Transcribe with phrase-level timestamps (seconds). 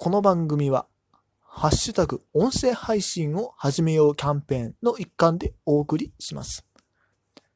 [0.00, 0.86] この番組は、
[1.40, 6.64] ハッシュタグ音声配信を始めようキャンペーンの一環でお送りします。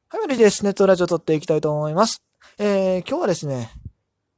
[0.09, 0.65] はい、マリです。
[0.65, 2.21] ネットラジオ撮っていきたいと思います。
[2.59, 3.71] えー、今日はですね、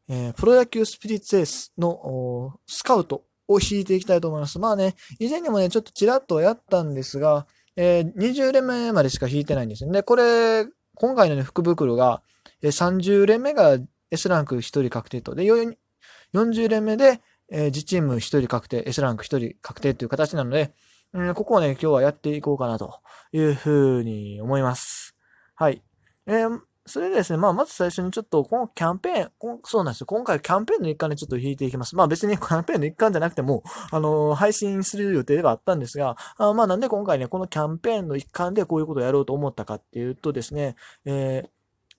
[0.07, 4.59] えー、プロ野球スピリッツエースのスカウトを引いていきたいと思います。
[4.59, 10.03] まあね、以前にもね、ちょっとちらっとやったんですが、えー、20連目までしか引いてないんですよね。
[10.03, 12.21] これ、今回のね、福袋が、
[12.61, 13.79] えー、30連目が
[14.11, 15.33] S ランク1人確定と。
[15.33, 17.19] で、40連目で、
[17.51, 20.73] えー、自チーム1人確定、S ランク1人確定という形なので、
[21.13, 22.99] うん、ここをね、今日はやっていこうかなと
[23.31, 25.15] いうふうに思います。
[25.55, 25.81] はい。
[26.27, 30.07] えー、それでですね、まあ、まず最初にちょっと、このキャンペーン、そうなんですよ。
[30.07, 31.95] 今回キャンペーンの一環でちょっと引いていきます。
[31.95, 40.75] まあ別に キャンペーンの一環じゃなくても、あのー、配信する予定ではあったんですが、あまあなんで今回ね、このキャンペーンの一環でこういうことをやろうと思ったかっていうとですね、
[41.05, 41.49] えー、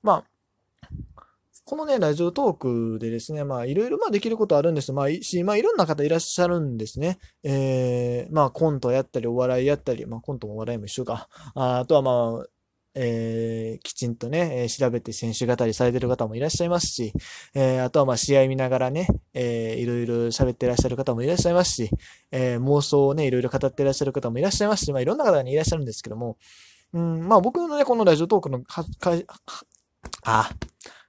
[0.02, 0.24] まあ、
[1.66, 4.92] このね、ラジオトークでですね、まあ、いろいろまあできることあるんです。
[4.92, 7.18] まあ、し、まあ、いろんな方いらっしゃるんですね。
[7.42, 11.28] えー、まあ、コントやったり、お笑いやったり、まあ、コントもお笑いも一緒か。
[11.56, 12.46] ああとはまあ、
[12.94, 17.12] えー、きちんとね、えー、調べて選手語りされてる方もいらっしゃいますし、
[17.54, 21.90] えー、あとはまあ試合見ながらね、えー、いろいろ喋ってらっしゃる方もいらっしゃいますし、
[22.30, 26.38] えー、妄想をね、いろいろ語ってらっしゃる方もいらっしゃいますし、まあいろんな方にいらっしゃるんですけども、
[26.94, 29.12] うん、まあ僕のね、このラジオトークのか、か、
[30.24, 30.50] あ、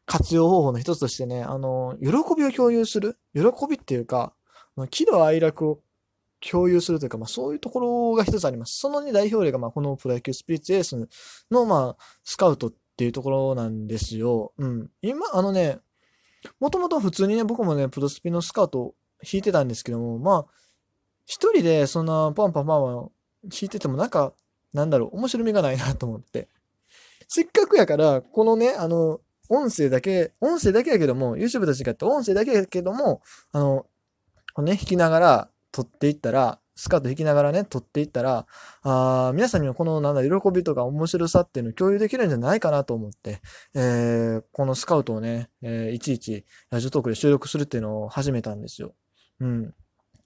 [0.07, 3.19] 活用方法の一つとしてね、あの、喜びを共有する？
[3.35, 4.33] 喜びっていうか、
[4.89, 5.79] 喜怒哀楽を
[6.39, 8.77] 共有するというか、まあそういうところが一つあります。
[8.77, 11.07] そのね、代表例が、まあこのプロ野球スピリッツエース
[11.51, 14.53] の、まあ、スカウトっていうところなんですよ。
[14.57, 14.89] うん。
[15.01, 15.79] 今、あのね、
[16.59, 20.45] もともと普通にね、僕もね、プロスピのスカウト弾いてたんですけども、まあ、
[21.25, 23.11] 一人でそんなパンパンパンパン弾
[23.63, 24.31] いててもなんか、
[24.73, 26.47] なんだろう、面白みがないなと思って。
[27.27, 29.19] せっかくやから、このね、あの、
[29.49, 33.85] 音声だけ、音声だけやけども、YouTube と違って音声だけやけども、あの、
[34.59, 38.45] ね、弾きながら撮っていったら、スカート弾きながらね、撮っていったら、
[38.83, 43.41] あ皆さんにはこのなんだ、喜びとか面白さっていうのを共有できるんじゃないかなと思って、
[43.73, 48.93] えー、このスカウトをね、えー、いちいちラジオトークで収録するっていうのを始めたんですよ。
[49.39, 49.73] うん。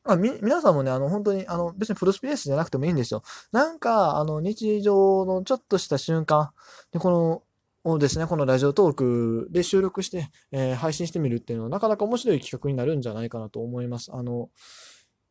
[0.04, 3.24] あ、み、皆さんもね、あの、本当に、あの、別にプロスピースじゃなくてもいいんですよ。
[3.52, 6.52] なんか、あの、日常のちょっとした瞬間、
[6.92, 7.44] で、この、
[7.84, 14.12] をですね、このラジオトークで収録して、えー、配信してみるっていうのはなかなか面白い企画になるんじゃないかなと思います。
[14.14, 14.50] あの、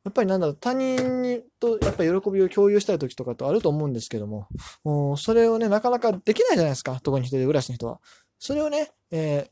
[0.05, 4.49] やっぱりなんだろう、他人にとやっぱり喜びを共有したい時とかとあると思うんですけども、
[4.83, 8.01] もそれをね、なかなかできないじゃないですか、特に一人暮らしの人は。
[8.39, 9.49] それをね、え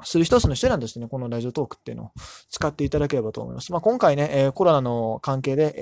[0.00, 2.10] ー、する一つの手段としてね、このラジオトークっていうのを
[2.50, 3.72] 使っていただければと思います。
[3.72, 5.74] まあ、今回ね、えー、コロナの関係で、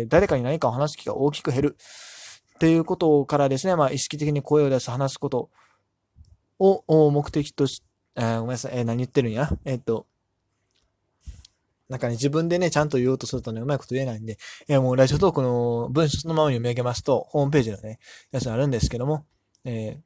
[0.00, 1.76] えー、誰かに何かを話す機会が大きく減る
[2.54, 5.50] っていうことからですね、まあ、意識的に声を出す、話すこと
[6.62, 7.82] を目的とし、
[8.14, 9.50] あごめんなさい、えー、何言ってるんや？
[9.64, 10.06] えっ、と、
[11.88, 17.98] なんかね、自分でね、ちゃんと言おうとするとね、うまいこと言えないんで、えー、もうラジオトークの文章そのまま読み上げますと、ホームページのね、
[18.30, 19.26] やつあるんですけども、
[19.64, 20.00] え、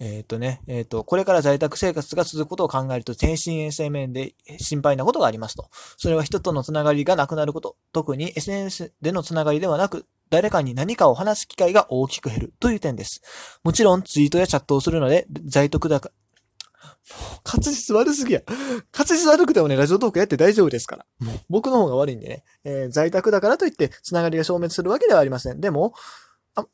[0.00, 5.68] えっ、とね、えっ、と、これから在宅生活が続くことを考えると、精神衛生面で心配なことがありますと。
[5.96, 7.76] それは人とのつながりがなくなること。
[7.92, 13.20] 特に SNS でのつながりではなく、誰かに何かを話す機会が大きく減るという点です。
[13.62, 16.10] もちろんツイートやチャットをするので、在宅だか、
[17.44, 18.40] 滑舌悪すぎや。
[18.96, 21.06] 滑舌悪くてもね、ラジオトークやって大丈夫ですから。
[21.50, 22.44] 僕の方が悪いんでね。
[22.64, 25.60] えー、在宅だからといって、つながりが消滅するわけではありません。
[25.60, 25.92] でも、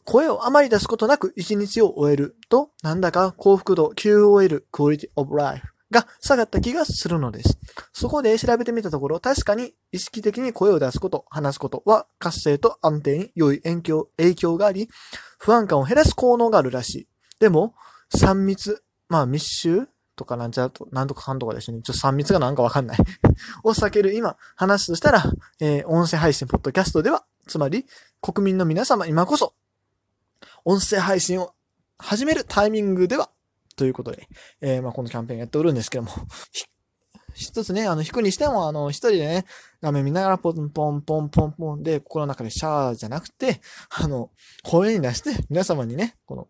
[0.05, 7.59] 声をあまり出すことなく一日を終えると、なんだか幸福度 QOL、Quality of Life が下がった気がするのです。
[7.93, 14.89] そこで調べてみたところ、確かに意識的に声を出すこと、話すことは活性と安定に良い影響影響があり、
[15.39, 17.09] 不安感を減らす効能があるらしい。
[17.41, 17.75] でも、
[18.15, 21.81] 3密、まあ密集とかなんちゃうと、なんとかかんとかですね。
[21.83, 22.99] ちょっと3密がなんかわかんない
[23.65, 25.25] を避ける今、話すとしたら、
[25.61, 27.87] えー、音声配信、ポッドキャストでは、つまり、
[28.21, 29.55] 国民の皆様、今こそ、
[30.65, 31.55] 音声配信を
[31.99, 33.31] 始めるタイミングでは、
[33.79, 34.29] ということで、
[34.61, 36.11] えー、まあ、このキャンペーンやっておるんですけども、
[37.33, 39.45] 一つね、あの、弾くにしても、あの、一人でね、
[39.81, 43.61] 画面見ながらポンポンポンポンポンで、心の中でシャーじゃなくて、
[43.91, 44.31] あの、
[44.65, 46.49] 声に出して、皆様にね、この、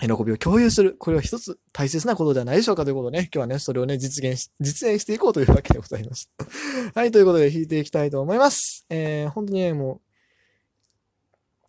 [0.00, 0.96] 喜びを共有する。
[0.98, 6.30] これは一つ大切なことではないでしょうかということでね、今日はね、それをね、実現し、実演していこうというわけでございます。
[6.94, 8.84] はい、ということで弾いていきたいと思います。
[8.90, 10.02] えー、本当にね、も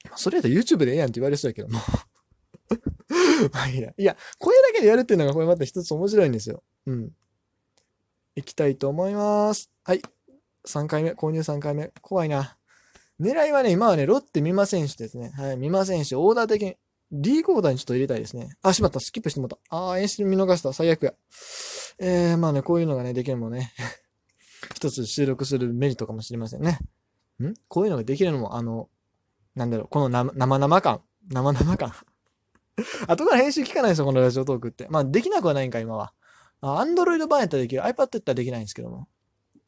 [0.08, 1.80] う、それやったら YouTube でええやんって言われそうやけども
[3.54, 3.94] まあいいや。
[3.98, 6.64] いや、声だけでやるっていうのがこれまた一つ面白いんですよ。
[6.86, 7.12] うん。
[8.36, 9.72] いきたいと思います。
[9.84, 10.02] はい。
[10.68, 11.92] 3回目、購入3回目。
[12.02, 12.58] 怖いな。
[13.20, 15.32] 狙いはね、今はね、ロッテ見ませんしですね。
[15.36, 16.78] はい、見ませんし、オーダー的に、
[17.12, 18.58] リーコーダーにちょっと入れたいですね。
[18.64, 19.00] あ、しまった。
[19.00, 19.76] スキップしてもらった。
[19.78, 20.74] あー、演出見逃した。
[20.74, 21.14] 最悪や。
[22.00, 23.72] えー、まあね、こういうのがね、できるもんね。
[24.74, 26.80] 一つ収録するメリットかもしれませんね。
[27.42, 27.54] ん？
[27.68, 28.90] こういうのができるのも、あの、
[29.56, 31.02] なんだろう、この生々感。
[31.30, 31.94] 生々感。
[33.08, 34.88] 後から編集聞かないですよ、このラジオトークって。
[34.90, 36.14] まあ、できなくはないんか、今は。
[36.62, 37.82] アンドロイド版やったらできる。
[37.82, 39.08] iPad やったらできないんですけども。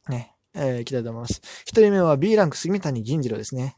[0.08, 0.34] ね。
[0.54, 1.42] えー、いきたいと思います。
[1.66, 3.76] 一人目は B ランク杉谷銀次郎ですね。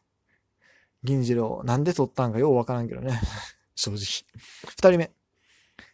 [1.03, 3.21] 銀次郎、なんで取ったんかようわからんけどね。
[3.75, 3.99] 正直。
[3.99, 5.11] 二人目。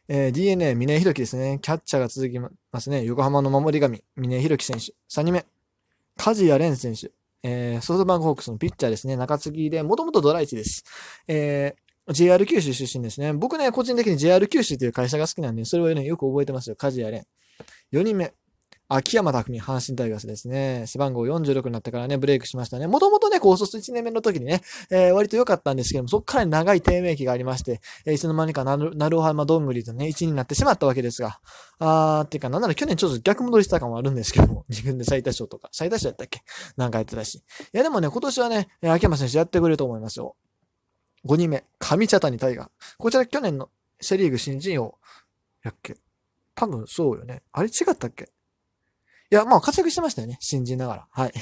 [0.08, 1.58] えー、DNA、峰弘樹ですね。
[1.62, 2.50] キャッチャーが続きま
[2.80, 3.04] すね。
[3.04, 4.94] 横浜の守り神、峰弘樹選手。
[5.08, 5.46] 三人目。
[6.16, 7.10] 梶谷蓮選手。
[7.42, 9.16] えー、ソフトバンクホークスのピッチャーですね。
[9.16, 10.84] 中継ぎで、もともとドライチです。
[11.28, 13.32] えー、JR 九州出身ですね。
[13.32, 16.76] 僕ね、個人的に JR 九州という会社が好きなんで、それをね、よく覚えてますよ。
[16.76, 17.26] 梶谷蓮。
[17.92, 18.32] 4人目。
[18.86, 20.84] 秋山拓実、阪神タイガースですね。
[20.86, 22.86] 背番号46になってからね、ブレイクしましたね。
[22.86, 24.60] もともとね、高卒1年目の時にね、
[24.90, 31.40] えー、割と良かったんですけども、そこから長い低迷期がありまして、えー、いつの間にかなる、なるおはまどんぐりとね、1位になってしまったわけですが、
[31.78, 36.42] あー、っていうか、なんなら去年ちょっと逆戻りした感もあるんですけども、 自分で最多勝とか、最多勝やったっけ？
[36.76, 37.36] なんかやってたし。
[37.36, 37.40] い
[37.72, 40.36] や、でもね、今年はね、秋山選手やってくれると思いますよ。
[41.26, 42.70] 5人目、上茶谷大河。
[42.98, 44.98] こちら去年のセリーグ新人王
[45.62, 45.96] やっけ？
[46.54, 47.42] 多分そうよね。
[47.52, 48.24] あれ違ったっけ？
[49.30, 50.36] いや、まあ活躍してましたよね。
[50.40, 51.08] 新人ながら。
[51.10, 51.32] はい。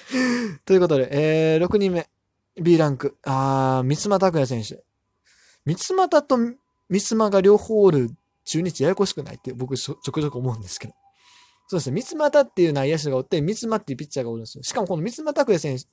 [0.64, 2.08] ということで、えー、6人目。
[2.60, 3.16] B ランク。
[3.24, 4.84] あー、三つ拓也選手。
[5.64, 6.38] 三つ又と
[6.88, 8.10] 三つ間が両方おる
[8.44, 10.94] 中日ややこしくないって僕ちょくちょく思うんですけど。
[11.66, 11.94] そうですね。
[11.94, 14.62] 三つ又っていう内野手がおって、三つ間っていうピッチャーがおるんですよ。
[14.62, 15.86] しかもこの三つ間拓也選手、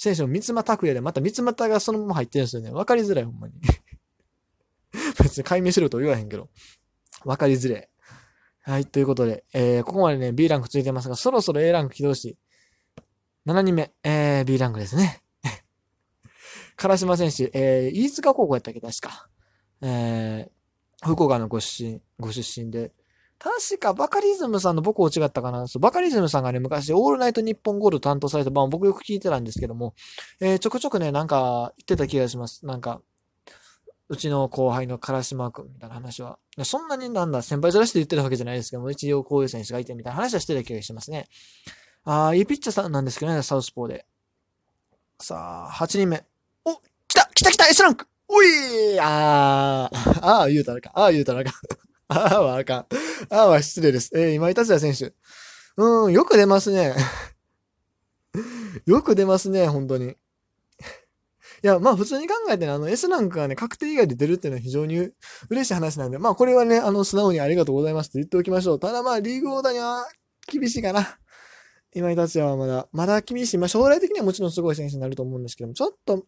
[0.00, 2.70] 選手も三つ間拓也で、また三つ又がそのまま入ってるんですよね。
[2.70, 3.54] わかりづらい、ほんまに。
[5.22, 6.48] 別に解明しろと言わへんけど。
[7.26, 7.90] わかりづれ。
[8.62, 12.38] はい、ということで、えー、ここまでね、B ランクついてますが、そろそろ A ランク起動し、
[13.46, 15.20] 7人目、えー、B ランクですね。
[16.78, 19.28] 唐島選手、えー、飯塚高校やったっけ、確か。
[19.82, 22.94] えー、福岡のご出身、ご出身で、
[23.42, 25.66] 確かバカリズムさんの母校違ったかな。
[25.66, 29.94] そうバカリズムさんがね、昔、オールナイトニッポンゴールド担当された番を僕よく聞いてたんですけども、
[30.40, 32.66] えー、ちょくちょくね、なんか言ってた気がします。
[32.66, 33.00] なんか、
[34.10, 36.38] うちの後輩の唐島くんみたいな話は。
[36.64, 41.26] そんなになんだ、先輩ずらして言ってるわけじゃないですけども、一応こういう選手がいてみたいな話はしてた気がしますね。
[42.04, 44.04] ああ、いいピッチャーさんなんですけどね、サウスポーで。
[45.18, 46.22] さあ、8人目。
[46.66, 46.74] お、
[47.08, 50.90] 来た来た来た !S ランクおいあー、ああ、言うたらか。
[50.92, 51.52] ああ、言うたらか。
[52.12, 52.86] ああはあかん。
[53.30, 54.10] ああは失礼です。
[54.14, 55.14] えー、今井達也選手。
[55.76, 56.94] うん、よく出ますね。
[58.84, 60.16] よく出ますね、本当に。
[61.62, 65.10] いや、まあ普通に考えてね、あの S ランクがね、確定以外で出るっていうのは非常に
[65.50, 68.80] 嬉しい話なんで、まあこれはね、あの素直にありがとうございますと言っておきましょう。
[68.80, 70.04] ただまあリーグオーダーには
[70.50, 71.18] 厳しいかな。
[71.94, 73.58] 今井達也はまだ、まだ厳しい。
[73.58, 76.24] まあ将来的にはもちろんすごい選手になると思うんですけども、ちょっと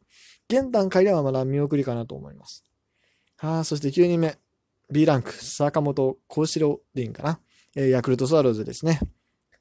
[0.49, 2.65] 現段階ではまだ見送りかなと思います。
[3.39, 4.42] はあ、そして9人目。
[4.93, 7.41] B ランク、坂本幸四郎でいいんかな？
[7.75, 9.01] えー、ヤクルトスワローズですね。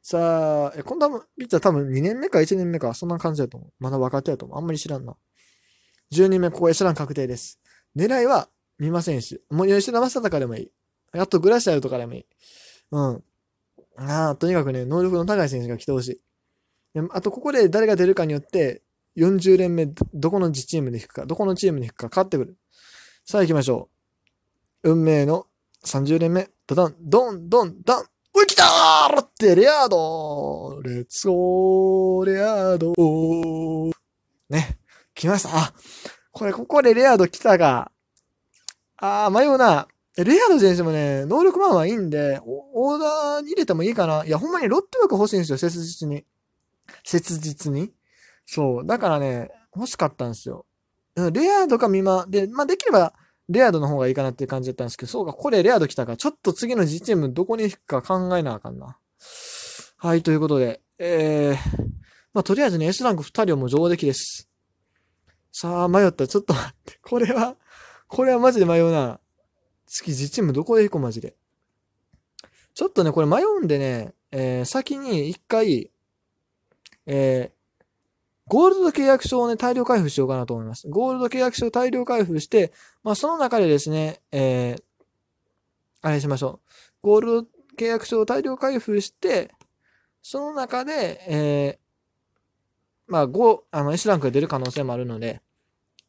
[0.02, 3.72] さあ、え、今度はピッチャー多分2年目か1年目か、そんな感じだと思う。
[3.80, 4.58] まだ若手だと思う。
[4.58, 5.16] あんまり知らんな。
[6.12, 7.62] 12人目、ここ S ラン確定です。
[7.96, 9.40] 狙いは、三馬選手。
[9.54, 10.72] もう吉田正尚でもいい。
[11.14, 12.26] あとグラシアルとかでもいい。
[12.92, 13.24] うん。
[13.98, 16.08] ああ、とにかくね、能力の高い選手が来てほし
[16.96, 17.00] い。
[17.12, 18.82] あと、ここで誰が出るかによって、
[19.18, 22.58] 40連目、どこのチームで引くか、どこのチームに引くか変わってくる。
[23.24, 24.01] さあ行きましょう。
[24.84, 25.46] 運命の
[25.86, 28.06] 30連目、ドドン、ドン、ドン、ドン。
[28.34, 33.92] おい、来たーロッテ、レアードレッツゴー、レアード
[34.50, 34.80] ね。
[35.14, 35.50] 来ました。
[35.56, 35.74] あ、
[36.32, 37.92] これ、ここでレアード来たが、
[38.98, 39.88] あー、迷うな。
[40.18, 44.26] レアード選手もね、能力マンはいいんで、オーダーに入れてもいいかな。
[44.26, 46.26] いや、ほんまにロッテ枠欲しいんですよ、切実に。
[47.04, 47.94] 切実に。
[48.48, 48.86] そう。
[48.88, 50.66] だからね、欲しかったんですよ。
[51.16, 52.26] レアードかミマ。
[52.28, 53.14] で、まあ、できれば、
[53.52, 58.98] レアードの方がいいかなっていう感じだったんですけど、そうか、これレアード来たか、ちょっと次の実チームどこに行くか考えなあかんな。
[59.98, 61.56] はい、ということで、えー、
[62.34, 64.50] まあ、とりあえずね、S ランク2人はもう上出来です。
[65.52, 66.28] さあ、迷った。
[66.28, 66.98] ちょっと待って。
[67.02, 67.56] これは、
[68.08, 69.20] これはマジで迷うな。
[69.86, 71.36] 次、実チームどこで行こう、マジで。
[72.74, 75.92] ちょっとね、これ迷うんでね、えー、先に一回、
[77.06, 77.61] えー、
[78.52, 80.86] ゴールド契約書をね、大量開封しようかなと思います。
[80.90, 84.84] ゴールド契約書を大量開封して、まあ、その中でですね、えー、
[86.02, 86.70] あれしましょう。
[87.02, 89.52] ゴールド契約書を大量開封して、
[90.22, 91.80] その中で、え
[93.08, 95.42] まあ5、あの S ランクが出る可能性もあるので、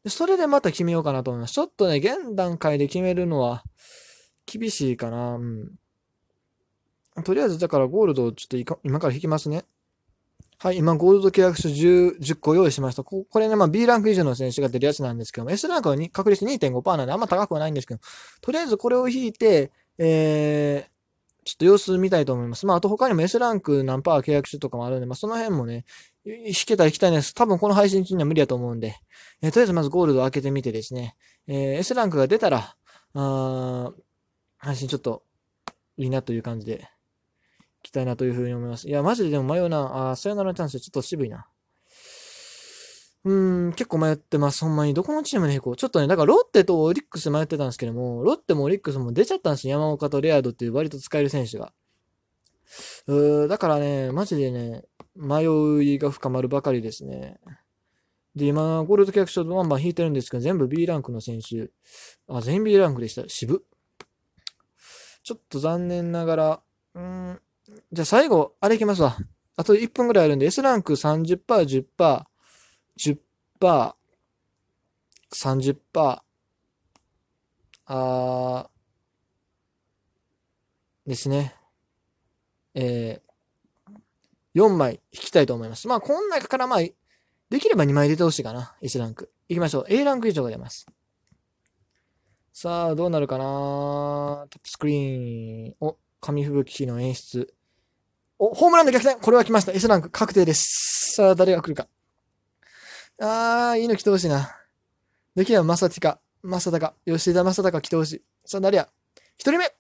[0.09, 1.53] それでまた決めようかなと思います。
[1.53, 3.63] ちょっとね、現段階で決めるのは
[4.47, 5.37] 厳しいかな。
[5.37, 5.79] うん。
[7.23, 9.65] とりあえず、だからゴールドをちょっと今から引きますね。
[10.63, 13.03] はい、今、ゴールド契約書 10, 10個用意しました。
[13.03, 18.01] これね、まあ B ランク以上の選手が出るやつなんですけども、S ランクは確率2.5%なんであんま高くはないんですけど、
[18.41, 22.65] とりあえずこれを引いて、えー、ちょっと様子見たいと思います。
[22.65, 25.85] まあ、あと他にも S ランク何パー契約書とかもあるんで、まあ、その辺もね、
[26.25, 27.35] 弾けたら行きたいです。
[27.35, 28.95] 多分この配信中には無理だと思うんで、
[29.41, 31.17] えー、とりあえずまずゴールドを開けてみてですね、
[31.49, 32.77] えー、S ランクが出たら、
[33.15, 33.93] あ
[34.59, 35.25] 配信ちょっと
[35.97, 36.89] いいなという感じで、
[37.83, 38.89] きたいなというふうに思います。
[38.89, 40.11] いや、マジででも迷うな。
[40.11, 41.47] あ、さよならのチャンスちょっと渋いな。
[43.25, 43.33] う
[43.69, 44.65] ん、結構迷ってます。
[44.65, 44.95] ほんまに。
[44.95, 45.77] どこのチームで行こう？
[45.77, 49.73] ちょっとね、だからロッテとオリックス迷ってたんですけども、ロッテもオリックスも出ちゃったんですよ。
[49.75, 51.73] 山岡とレアードっていう割と使える選手が。
[53.07, 54.85] うーだからね、マジでね、
[55.15, 55.45] 迷
[55.85, 57.39] いが深まるばかりですね。
[58.35, 61.71] で、今、ゴールド契約書バンバン引いてるんですけど、全部 B ランクの選手。
[62.29, 63.29] あ、全員 B ランクでした。
[63.29, 63.63] 渋。
[65.23, 66.63] ちょっと残念ながら、
[66.95, 67.41] うん、
[67.93, 69.17] じゃあ最後、あれいきますわ。
[69.57, 71.45] あと1分ぐらいあるんで、S ランク30%、
[71.97, 72.25] 10%、
[73.61, 73.95] 10%、
[75.33, 76.23] 30%、
[77.87, 81.55] あー、ですね。
[82.75, 85.89] えー、4枚引きたいと思います。
[85.89, 88.75] まあ、この中からまあ、できれば2枚出てほしいかな。
[88.81, 89.31] S ランク。
[89.49, 89.85] いきましょう。
[89.89, 90.87] A ランク以上が出ます。
[92.55, 95.75] さあ、どうなるかなトップスクリーン。
[95.81, 97.53] お、紙吹雪の演出。
[98.45, 99.71] お、ホームランで逆転これは来ました。
[99.71, 101.13] S ランク確定です。
[101.15, 101.87] さあ、誰が来るか。
[103.21, 104.51] あー、いいの来てほしいな。
[105.37, 108.23] できれば、まさティカ、まさたか、吉田正尚来てほしい。
[108.45, 108.89] さあ、誰や
[109.39, 109.73] 一人目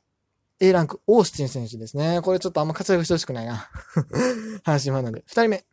[0.61, 2.21] !A ランク、オースティン選手ですね。
[2.23, 3.69] これちょっとあんま活躍してほしくないな。
[4.63, 5.25] 阪神ファンなんで。
[5.27, 5.65] 二人目。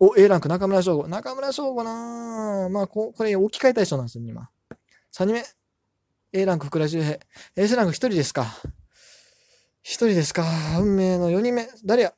[0.00, 1.06] お、A ランク、中村翔吾。
[1.06, 4.48] 中村翔吾なまあ、こ、これ置き換えたい人なんですよ、今。
[5.10, 5.44] 三人目。
[6.32, 7.18] A ランク、福田周平。
[7.56, 8.46] S ランク一人ですか。
[9.82, 10.44] 一人ですか？
[10.78, 11.68] 運命の4人目。
[11.84, 12.14] 誰や？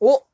[0.00, 0.24] お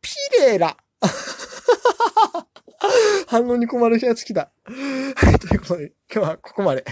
[0.00, 0.10] ピ
[0.40, 0.76] レラ
[3.26, 4.52] 反応に困るやつ来た。
[4.66, 6.84] はい、ということで、今日はここまで。